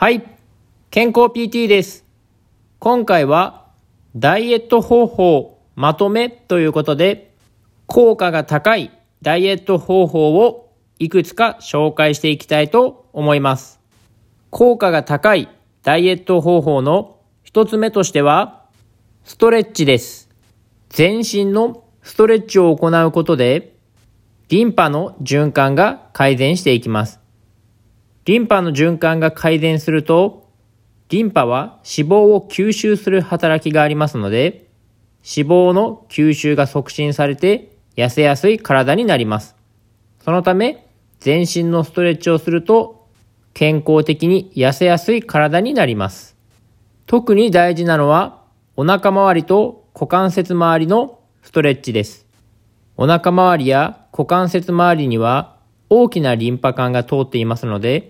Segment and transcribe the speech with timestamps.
[0.00, 0.22] はい、
[0.90, 2.06] 健康 PT です。
[2.78, 3.66] 今回は
[4.16, 7.34] ダイエット方法まとめということで、
[7.84, 13.78] 効果が高いダイエット方法をいくつか紹介していきたいと思います。
[14.48, 15.50] 効果が高い
[15.82, 18.64] ダイエット方法の一つ目としては、
[19.24, 20.30] ストレッチです。
[20.88, 23.74] 全身のストレッチを行うことで、
[24.48, 27.19] リンパの循環が改善していきます。
[28.30, 30.48] リンパの循環が改善すると、
[31.08, 34.68] リンパは脂肪を吸収する働きがありますので、
[35.36, 39.56] 脂肪の吸収が促進されて痩せやすい体になります。
[40.24, 40.86] そのため、
[41.18, 43.08] 全身のストレッチをすると、
[43.52, 46.36] 健康的に痩せやすい体になります。
[47.06, 48.44] 特に大事なのは、
[48.76, 52.28] お腹周りと股関節周りのストレッチです。
[52.96, 55.56] お腹周りや股関節周りには
[55.88, 58.09] 大きなリンパ管が通っていますので、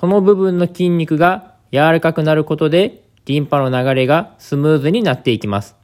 [0.00, 5.76] その部分の筋肉が柔らかくなることで、リンパの流れがスムーズになっていきます。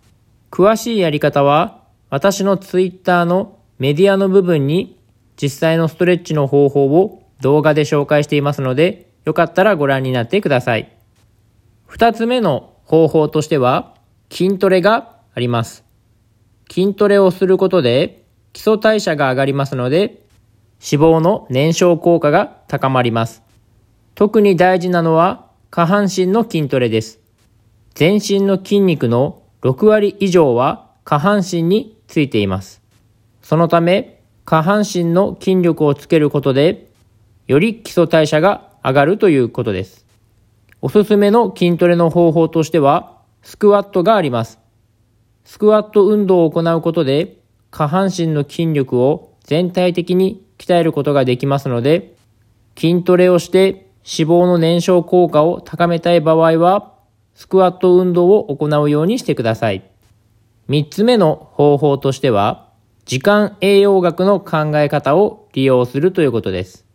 [0.50, 4.98] 詳しいやり方は、私のツイッターのメディアの部分に
[5.36, 10.90] 実際のストレッチの方法を動画で紹介していますので、よかったらご覧になってください。
[11.84, 13.96] 二つ目の方法としては、
[14.32, 15.84] 筋トレがあります。
[16.70, 20.22] 筋トレをすることで基礎代謝が上がりますので、
[20.80, 23.45] 脂肪の燃焼効果が高まります。
[24.16, 27.20] 特に大事なのは下半身の筋トレです。
[27.92, 32.80] 全身の筋肉の6割以上は下半身についています。
[33.42, 36.90] そのため、下半身の筋力をつけることで、
[37.46, 40.06] より基礎代謝が上がるということです。
[40.80, 44.58] おすすめの筋トレの方法としては、スクワットがあります。
[45.44, 47.36] スクワット運動を行うことで、
[47.70, 52.14] 下半身の筋力を全体的に鍛えることができますので、
[52.78, 56.92] 筋トレをして脂肪の燃焼効果を高めたい場合は、
[57.34, 59.82] スクワット運動を行うようにしてください。
[60.68, 62.68] 三つ目の方法としては、
[63.04, 66.86] 時間栄養学の考え方を利用するということです。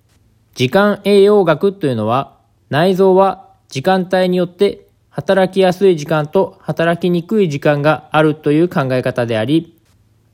[0.55, 2.37] 時間栄養学というのは、
[2.69, 9.77] 内臓は時間帯によって働きやすい時間と働きにくい時間があるという考え方であり、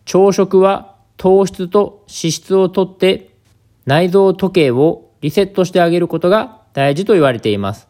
[0.05, 3.31] 朝食は糖質と脂質をとって
[3.87, 7.87] 内臓時計をリセットしてあげることが大事と言われています。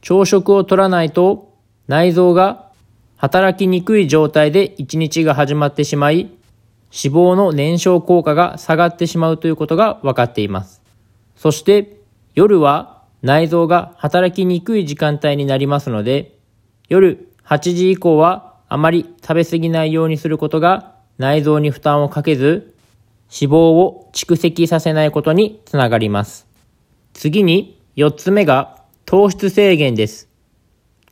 [0.00, 1.52] 朝食を取らないと
[1.88, 2.70] 内臓が
[3.16, 10.82] 働きにくい状態で一日が始まってしまい、脂肪の燃焼効果が下がってしまうということが分かっています。
[11.36, 11.96] そして
[12.34, 16.36] 夜は内臓が働きにくい時間帯になりますので、
[16.88, 22.74] 夜8時以降はあまり食べ過ぎないようにすることが内臓に負担をかけず、
[23.30, 26.46] 脂肪を蓄積させないことにつながります。
[27.12, 30.30] 次に4つ目が糖質制限です。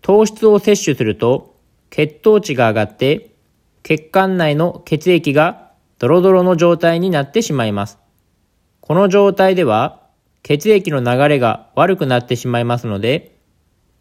[0.00, 1.56] 糖質を摂取すると
[1.90, 3.34] 血糖値が上がって
[3.82, 7.98] 血管内の血液がドロドロの状態になってしまいます。
[8.80, 10.00] この状態では
[10.42, 13.36] 血液の流れが悪くなってしまいますので、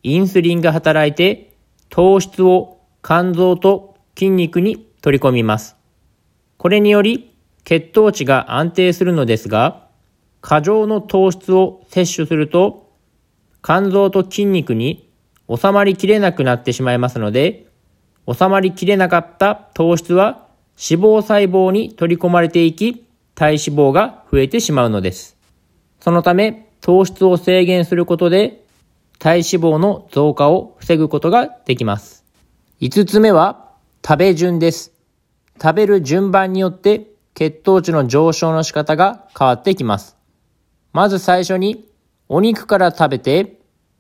[0.03, 1.57] インスリンが働いて
[1.89, 5.75] 糖質を肝臓と筋肉に取り込みます。
[6.57, 7.35] これにより
[7.65, 9.88] 血糖値が安定するのですが、
[10.41, 12.89] 過剰の糖質を摂取すると
[13.63, 15.09] 肝臓と筋肉に
[15.49, 17.67] 収まりきれなくなってしまいますので、
[18.31, 20.47] 収まりきれなかった糖質は
[20.79, 23.05] 脂肪細胞に取り込まれていき、
[23.35, 25.37] 体脂肪が増えてしまうのです。
[25.99, 28.63] そのため、糖質を制限することで、
[29.17, 32.23] 体脂肪の増加を防ぐことができます。
[32.79, 33.71] 5つ目は、
[34.05, 34.93] 食べ順です。
[35.61, 40.18] 食べる順番によって、血糖値の上昇の仕方が変わってきます。
[40.91, 41.85] まず最初に、
[42.27, 43.59] お肉から食べて、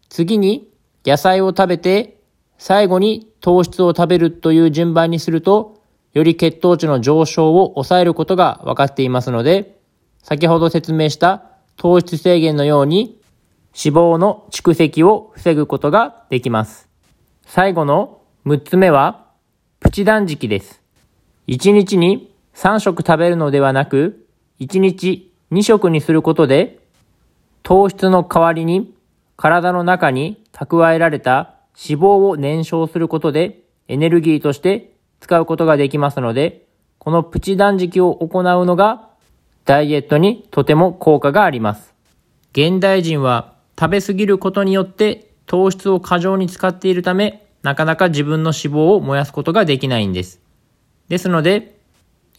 [0.09, 0.69] 次に
[1.05, 2.19] 野菜を食べて、
[2.57, 5.81] 最後に糖質を食べるという順番にすると、
[6.13, 9.79] より血糖値の上昇を抑えることが分かっていますので、
[10.23, 11.43] 先ほど説明した
[11.77, 13.21] 糖質制限のように
[13.73, 16.89] 脂肪の蓄積を防ぐことができます。
[17.45, 19.27] 最後の6つ目は、
[19.79, 20.81] プチ断食です。
[21.47, 24.27] 1日に3食食べるのではなく、
[24.59, 26.78] 1日2食にすることで、
[27.69, 28.95] 糖質の代わりに
[29.37, 36.65] 体の中に蓄えられた脂肪を燃焼することでエネルギーとして使うことができますので、
[36.97, 39.09] このプチ断食を行うのが
[39.65, 41.93] ダイエットにとても効果があります。
[42.53, 50.41] 現代人は食べ過ぎることによって糖質を過剰に使っているため、なかなか自分の脂肪を燃やすことができないんです。
[51.07, 51.77] ですので、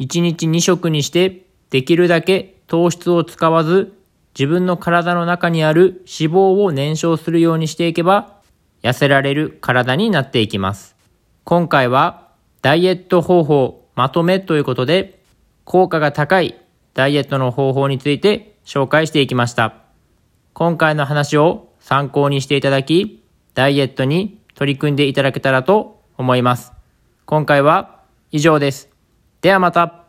[0.00, 3.99] 1日2食にしてできるだけ糖質を使わず
[4.34, 8.36] 自分の体の中にある脂肪を燃焼するようにしていけば、
[8.82, 10.96] 痩せられる体になっていきます。
[11.44, 12.28] 今回は
[12.62, 15.20] ダイエット方法まとめということで、
[15.64, 16.60] 効果が高い
[16.94, 19.74] ダイエットの方法について紹介していきました。
[20.52, 23.22] 今回の話を参考にしていただき、
[23.54, 26.72] ダイエットに取り組んでいただけたらと思います。
[27.26, 28.00] 今回は
[28.30, 28.88] 以上です。
[29.40, 29.99] ではまた。